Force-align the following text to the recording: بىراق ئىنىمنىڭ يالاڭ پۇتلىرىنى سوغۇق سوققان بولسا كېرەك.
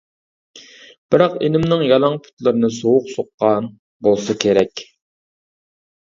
بىراق 1.15 1.35
ئىنىمنىڭ 1.47 1.83
يالاڭ 1.87 2.15
پۇتلىرىنى 2.23 2.71
سوغۇق 2.79 3.13
سوققان 3.17 3.69
بولسا 4.09 4.39
كېرەك. 4.47 4.85